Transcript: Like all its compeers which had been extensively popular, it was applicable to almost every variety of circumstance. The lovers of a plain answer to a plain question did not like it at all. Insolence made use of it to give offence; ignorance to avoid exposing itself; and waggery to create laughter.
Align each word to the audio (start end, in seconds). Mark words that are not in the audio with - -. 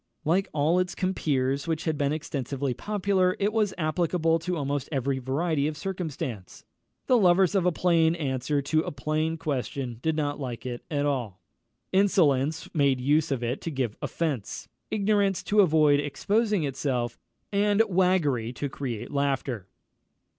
Like 0.25 0.47
all 0.51 0.79
its 0.79 0.95
compeers 0.95 1.67
which 1.67 1.83
had 1.83 1.95
been 1.95 2.11
extensively 2.11 2.73
popular, 2.73 3.35
it 3.37 3.53
was 3.53 3.71
applicable 3.77 4.39
to 4.39 4.57
almost 4.57 4.89
every 4.91 5.19
variety 5.19 5.67
of 5.67 5.77
circumstance. 5.77 6.65
The 7.05 7.19
lovers 7.19 7.53
of 7.53 7.67
a 7.67 7.71
plain 7.71 8.15
answer 8.15 8.63
to 8.63 8.79
a 8.81 8.91
plain 8.91 9.37
question 9.37 9.99
did 10.01 10.15
not 10.15 10.39
like 10.39 10.65
it 10.65 10.83
at 10.89 11.05
all. 11.05 11.39
Insolence 11.91 12.67
made 12.73 12.99
use 12.99 13.29
of 13.29 13.43
it 13.43 13.61
to 13.61 13.69
give 13.69 13.95
offence; 14.01 14.67
ignorance 14.89 15.43
to 15.43 15.59
avoid 15.61 15.99
exposing 15.99 16.63
itself; 16.63 17.19
and 17.51 17.81
waggery 17.87 18.51
to 18.55 18.69
create 18.69 19.11
laughter. 19.11 19.67